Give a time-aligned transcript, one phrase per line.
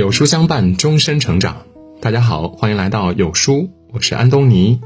[0.00, 1.66] 有书相伴，终身成长。
[2.00, 4.80] 大家好，欢迎来到有书，我是安东尼。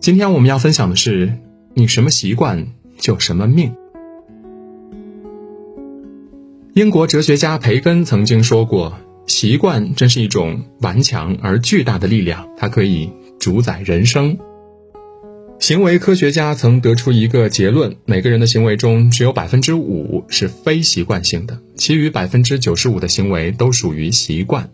[0.00, 1.32] 今天我们要分享的是：
[1.74, 2.66] 你什么习惯
[2.98, 3.72] 就什么命。
[6.74, 8.98] 英国哲学家培根曾经说过
[9.28, 14.36] ：“习惯真是一种顽强而巨大的力量，它可以主宰人生。”
[15.60, 24.70] 行为科学家曾得出一个结论：每个人的行为中只有百分之五是非习惯性的，其余百分之九十五的行为都属于习惯。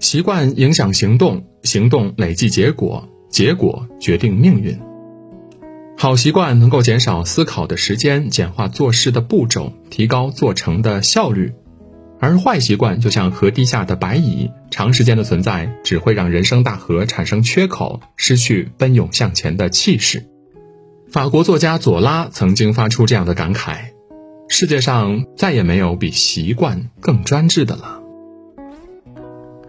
[0.00, 4.78] 习惯影响行动，行动累计结果，结果决定命运。
[5.96, 11.54] 好习惯能够减少思考的时间，简化做事的步骤，提高做成的效率。
[12.20, 20.24] 而坏习惯就像河堤下的白蚁，长时间的存在只会让人生大河产生缺口，失去奔涌向前的气势。
[21.10, 23.92] 法国作家左拉曾经发出这样的感慨：
[24.48, 28.00] 世界上再也没有比习惯更专制的了。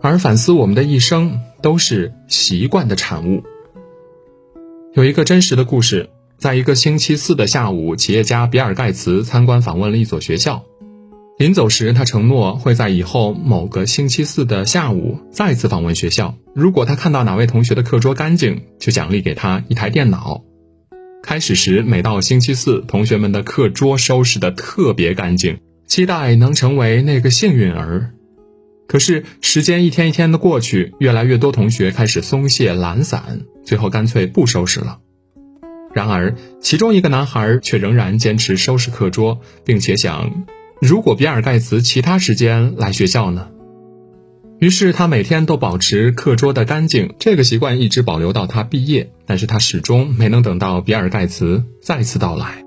[0.01, 3.43] 而反思我们的一生，都是习惯的产物。
[4.93, 10.63] 有一个真实的故事，在一个星期四的下午，企业家比尔盖茨参观访问了一所学校。
[11.39, 16.35] 临走时，他承诺会在以后某个星期四的下午再次访问学校。
[16.53, 20.43] 如果他看到哪位同学的课桌干净，就奖励给他一台电脑。
[21.23, 28.11] 开始时，每到星期四，同学们的课桌收拾得特别干净，期待能成为那个幸运儿。
[28.85, 34.99] 可是，时间一天一天的过去，越来越多同学开始松懈懒散，最后干脆不收拾了。
[35.93, 40.43] 然而，其中一个男孩却仍然坚持收拾课桌，并且想。
[40.81, 43.49] 如果比尔盖茨其他时间来学校呢？
[44.59, 49.11] 于是他每天都保持课桌的干净，这个习惯一直保留到他毕业。
[49.25, 52.63] 但是他始终没能等到比尔盖茨再次到来。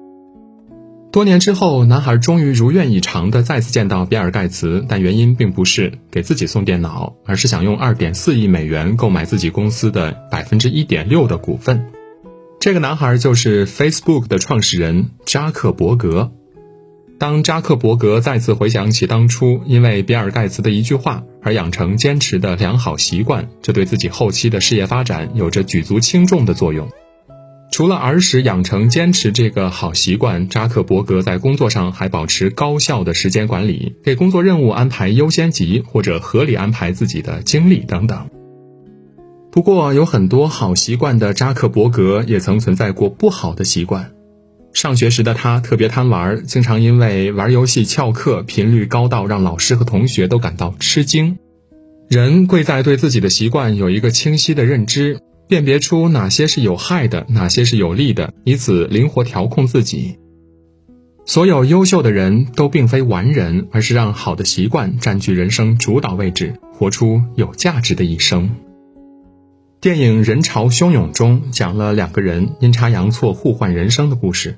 [1.11, 11.87] 多年之后，男孩终于如愿以偿的再次见到比尔盖茨，但原因并不是给自己送电脑，而是想用二点四亿美元购买自己公司的百分之一点六的股份。
[12.61, 16.31] 这个男孩就是 Facebook 的创始人扎克伯格。
[17.23, 26.91] 当扎克伯格再次回想起当初因为比尔盖茨的一句话而养成坚持的良好习惯，这对自己后期的事业发展有着举足轻重的作用。
[27.71, 38.31] 除了儿时养成坚持这个好习惯，扎克伯格在工作上还保持高效的时间管理，给工作任务安排优先级或者合理安排自己的精力等等。
[39.53, 44.11] 不过，有很多好习惯的扎克伯格也曾存在过不好的习惯。
[44.73, 51.39] 上学时的他特别贪玩，经常因为玩游戏翘课频率高到让老师和同学都感到吃惊。
[52.09, 60.17] 人贵在对自己的习惯有一个清晰的认知，辨别出哪些是有害的，哪些是有利的，以此灵活调控自己。
[61.25, 68.51] 所有优秀的人都并非完人，而是让好的习惯占据人生主导位置，活出有价值的一生。
[69.83, 74.57] 电影《人潮汹涌》中讲了两个人阴差阳错互换人生的故事。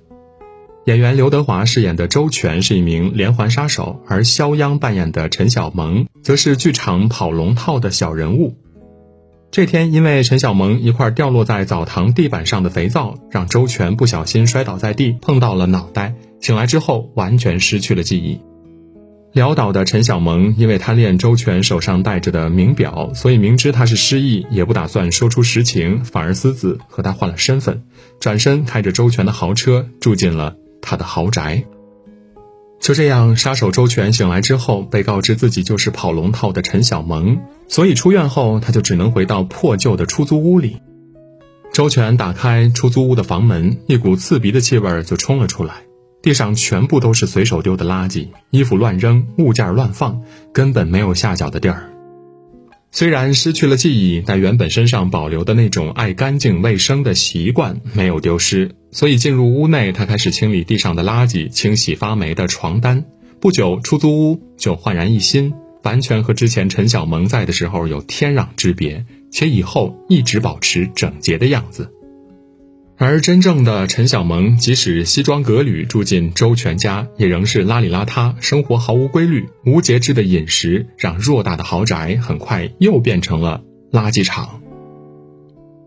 [0.85, 8.59] 演员刘德华饰演的周全是一名连环杀手，而肖央扮演的陈小萌则是剧场跑龙套的小人物。
[9.51, 16.15] 这天，因为陈小萌一块掉落在澡堂地板上的肥皂，让周全不小心摔倒在地，碰到了脑袋。
[16.43, 18.43] 醒来之后，完全失去了记忆。
[19.35, 27.83] 潦倒的陈小萌因为贪恋周全手上戴着的名表，所以明知他是失忆，也不打算说出实情，反而私自和他换了身份，
[28.21, 30.57] 转身开着周全的豪车住进了。
[30.81, 31.65] 他的豪宅。
[32.79, 40.77] 就这样，杀手周全醒来之后，被告知自己就是跑龙套的陈小萌，所以出院后他就只能回到破旧的出租屋里。
[41.73, 45.75] 周全打开出租屋的房门，一股刺鼻的气味就冲了出来，
[46.25, 50.23] 地上全部都是随手丢的垃圾，衣服乱扔，物件乱放，
[50.55, 51.91] 根本没有下脚的地儿。
[52.91, 58.75] 虽然失去了记忆，但原本身上保留的那种爱干净卫生的习惯没有丢失。
[58.91, 63.05] 所以进入屋内，他开始清理地上的垃圾，清洗发霉的床单。
[63.39, 65.53] 不久，出租屋就焕然一新，
[65.83, 71.91] 完全和之前陈小萌在的时候有天壤之别，且以后一直保持整洁的样子。
[72.97, 84.61] 而真正的陈小萌，即使西装革履住进周全家，也仍是邋里邋遢，生活毫无规律，无节制的饮食让偌大的豪宅很快又变成了垃圾场。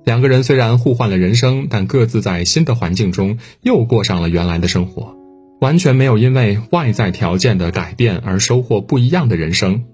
[0.04, 5.16] 两个人虽然互换了人生，但各自在新的环境中又过上了原来的生活，
[5.62, 9.86] 完全没有因为外在条件的改变而收获不一样的人生。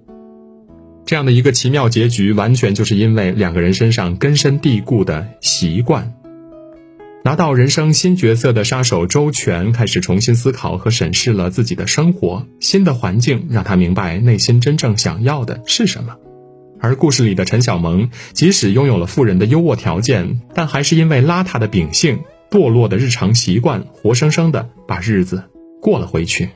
[1.05, 6.11] 这样的一个奇妙结局，完全就是因为两个人身上根深蒂固的习惯。
[7.25, 16.17] 拿到人生新角色的杀手周全开始重新思考和审视了自己的生活，新的环境让他明白内心真正想要的是什么。
[16.81, 22.19] 而故事里的陈小萌，即使拥有了富人的优渥条件，但还是因为邋遢的秉性、
[22.51, 25.45] 堕落的日常习惯，活生生的把日子
[25.81, 26.49] 过了回去。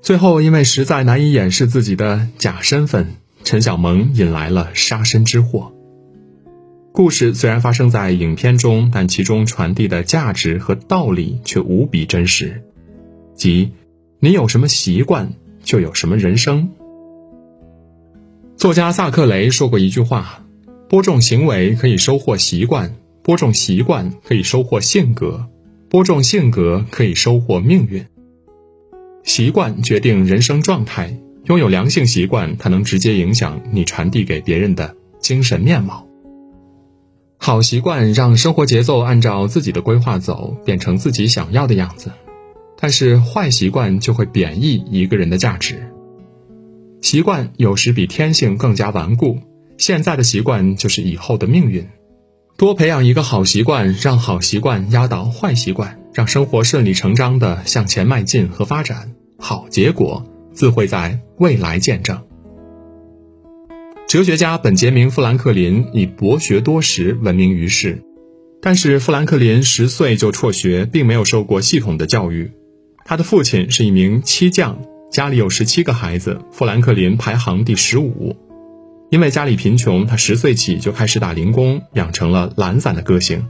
[0.00, 5.72] 最后，因为实在难以掩饰自己的假身份，陈小萌引来了杀身之祸。
[6.98, 12.60] 故事虽然发生在影片中，但其中传递的价值和道理却无比真实。
[13.36, 13.70] 即，
[14.18, 16.70] 你有什么习惯，就有什么人生。
[18.56, 20.44] 作家萨克雷说过一句话
[20.90, 25.46] ：“播种行为可以收获习惯，播种习惯可以收获性格，
[25.88, 28.04] 播种性格可以收获命运。
[29.22, 36.04] 习惯决定人生状态，拥有良性习惯，它能直接影响你传递给别人的精神面貌。”
[37.48, 42.10] 好习惯让生活节奏按照自己的规划走，变成自己想要的样子；
[42.78, 45.90] 但是坏习惯就会贬义一个人的价值。
[47.00, 49.38] 习惯有时比天性更加顽固，
[49.78, 51.88] 现在的习惯就是以后的命运。
[52.58, 60.22] 多培养一个好习惯，让好习惯压倒坏习惯，让生活顺理成章的向前迈进和发展，好结果
[60.52, 62.22] 自会在未来见证。
[64.08, 68.02] 哲学家本杰明·富兰克林以博学多识闻名于世，
[68.62, 72.50] 但是富兰克林十岁就辍学，并没有受过系统的教育。
[73.04, 74.80] 他的父亲是一名漆匠，
[75.12, 78.34] 家里有十七个孩子，富兰克林排行第十五。
[79.10, 83.46] 因为家里贫穷，他十岁起就开始打零工，养成了懒散的个性。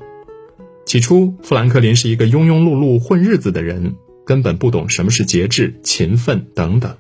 [0.85, 3.95] 起初，富兰克林是一个庸庸碌碌混日子的人，
[4.27, 6.97] 根本不懂什么是节制、勤奋等等。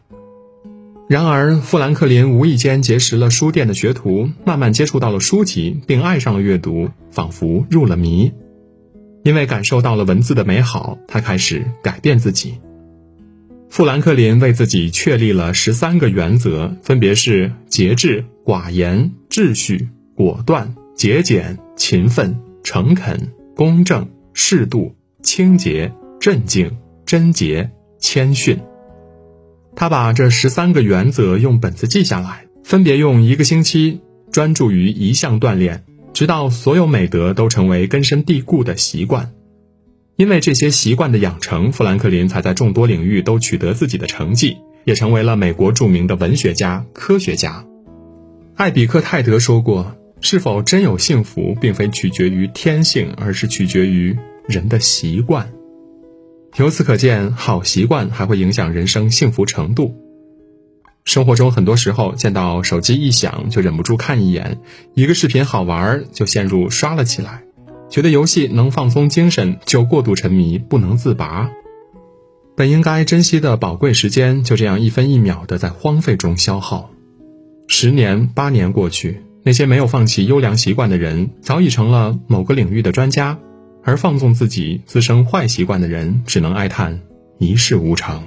[1.08, 8.30] 然而，富兰克林无意间结识了书店的学徒，慢慢接触到了书籍，并爱上了阅读，仿佛入了迷。
[9.22, 12.58] 因为感受到了文字的美好，他开始改变自己。
[13.70, 25.90] 富兰克林为自己确立了十三个原则，分别是节制、寡言、秩序、果断、节俭、勤奋、诚恳、公正、适度、清洁、
[26.20, 26.76] 镇静、
[27.06, 28.58] 贞洁、谦逊。
[29.80, 34.00] 他把这十三个原则用本子记下来，分别用一个星期
[34.32, 39.30] 专注于一项锻炼，直到所有美德都成为根深蒂固的习惯。
[40.16, 47.64] 因为这些习惯的养成，富兰克林才在众多领域都取得自己的成绩，也成为了美国著名的文学家、科学家。
[48.56, 55.48] 艾比克泰德说过：“是否真有幸福，并非取决于天性，而是取决于人的习惯。”
[56.56, 59.94] 由此可见，好习惯还会影响人生幸福程度。
[61.04, 64.58] 生活中很多时候，见到手机一响就忍不住看一眼，
[64.94, 67.44] 一个视频好玩就陷入刷了起来，
[67.88, 71.50] 觉得游戏能放松精神就过度沉迷不能自拔。
[72.56, 76.90] 本应该珍惜的宝贵时间，就这样一分一秒的在荒废中消耗。
[77.68, 83.38] 十年八年过去，那些没有放弃优良习惯的人，早已成了某个领域的专家。
[83.88, 87.00] 而放纵自己滋生坏习惯的人，只能哀叹
[87.38, 88.22] 一事无成。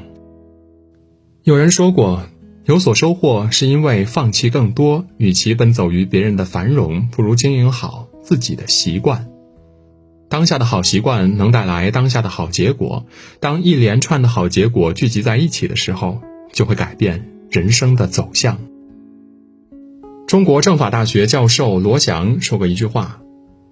[1.43, 2.23] 有人说过，
[2.65, 5.05] 有所收获是因为放弃更多。
[5.17, 9.27] 与其奔走于别人的繁荣，不如经营好自己的习惯。
[10.29, 13.05] 当下的好习惯能带来当下的好结果。
[13.39, 16.19] 当一连串的好结果聚集在一起的时候，
[16.51, 18.57] 就会改变人生的走向。
[20.25, 23.21] 中国政法大学教授罗翔说过一句话。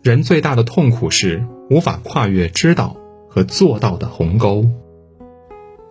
[0.02, 2.96] 人最大的痛苦是无法跨越知道
[3.28, 4.66] 和做到的鸿沟。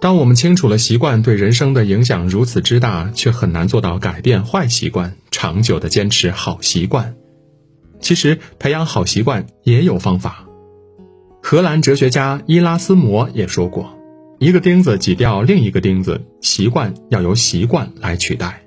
[0.00, 7.16] 当我们清楚了习惯对人生的影响如此之大，却很难做到改变坏习惯，长久的坚持好习惯。
[8.00, 10.46] 其实培养好习惯也有方法。
[11.42, 13.98] 荷兰哲学家伊拉斯谟也说过
[14.38, 18.62] ：“一个钉子挤掉另一个钉子，习惯要由习惯来取代。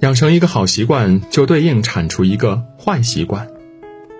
[0.00, 3.48] 养成一个好习惯，就对应铲除一个坏习惯。”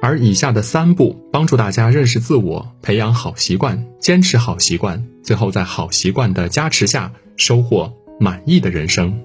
[0.01, 9.21] 而以下的三步帮助大家认识自我，培养好习惯，坚持好习惯，最后在好习惯的加持下收获满意的人生。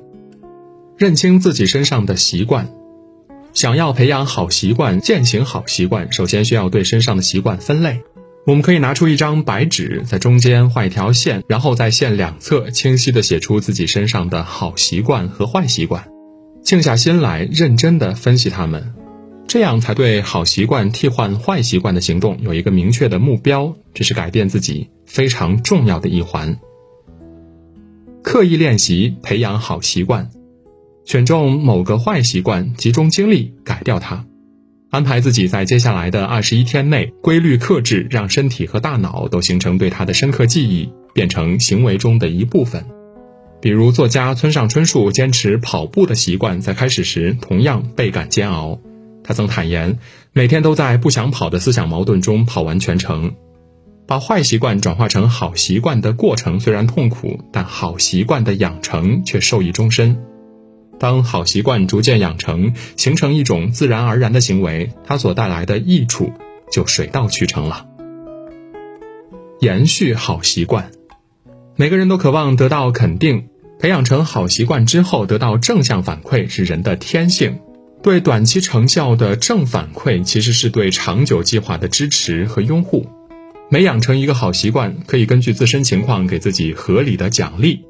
[0.98, 2.70] 认清自己身上的习惯，
[3.54, 8.02] 想要培养好习惯、践行好习惯，首先需要对身上的习惯分类。
[8.46, 16.10] 我们可以拿出一张白纸，在中间画一条线，然后在线两侧清晰地写出自己身上的好习惯和坏习惯，
[16.64, 18.94] 静下心来认真地分析它们。
[19.48, 26.58] 这样才对好习惯替换坏习惯的行动有一个明确的目标，这是改变自己非常重要的一环。
[28.24, 30.32] 刻意练习培养好习惯，
[31.06, 34.26] 选中某个坏习惯，集中精力改掉它。
[34.90, 42.86] 安排自己在接下来的二十一天内规律克制，让身体和大脑都形成对它的深刻记忆，变成行为中的一部分。
[43.60, 48.80] 比如，作家村上春树坚持跑步的习惯，在开始时同样倍感煎熬。
[49.24, 49.98] 他曾坦言，
[50.34, 53.34] 每天都在不想跑的思想矛盾中跑完全程。
[54.06, 60.18] 把坏习惯转化成好习惯的过程虽然痛苦，但好习惯的养成却受益终身。
[61.00, 66.32] 当好习惯逐渐养成，形成一种自然而然的行为，它所带来的益处
[66.70, 67.88] 就水到渠成了。
[69.60, 70.92] 延续好习惯，
[71.78, 73.48] 每个人都渴望得到肯定，
[73.80, 77.60] 培养成好习惯之后得到正向反馈是人的天性。
[78.04, 83.08] 对短期成效的正反馈，其实是对长久计划的支持和拥护。
[83.70, 87.86] 每养成一个好习惯，可以根据自身情况给自己合理的奖励。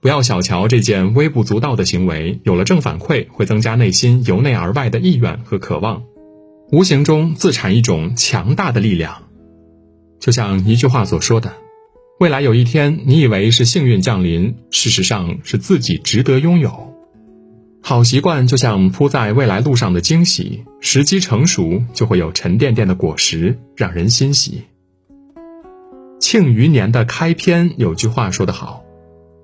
[0.00, 6.02] 不要小瞧这件微不足道的行为，有了正反馈，会增加内心由内而外的意愿和渴望，
[6.72, 9.22] 无形中自产一种强大的力量。
[10.18, 11.54] 就像一句话所说的
[12.18, 16.91] ：“未来有一天，你以为是幸运降临，事实上是自己值得拥有。”
[17.92, 24.62] 好习惯就像铺在未来路上的惊喜，时机成熟就会有沉甸甸的果实，让人欣喜。
[26.18, 28.82] 庆余年的开篇有句话说得好：“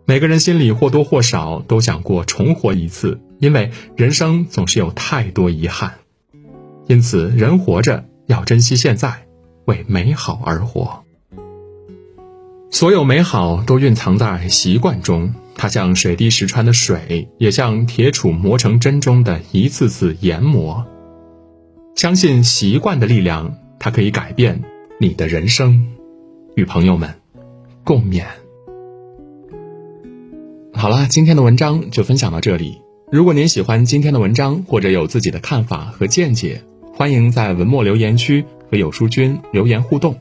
[0.09, 5.97] 每个人心里或多或少都想过重活一次，因为人生总是有太多遗憾。
[6.87, 9.27] 因此，人活着要珍惜现在，
[9.67, 11.05] 为美好而活。
[12.71, 20.87] 所有美好都蕴藏在习惯中，它像水滴石穿的水，也像铁杵磨成针中的一次次研磨。
[21.97, 24.63] 相信习惯的力量，它可以改变
[25.01, 25.89] 你的人生。”
[26.55, 27.15] 与朋友们
[27.85, 28.25] 共勉。
[30.73, 32.79] 好了，今天的文章就分享到这里。
[33.11, 36.63] 如果您喜欢今天的文章，或者有自己的看法和见解，
[36.93, 40.21] 欢迎在文末留言区和有书君留言互动。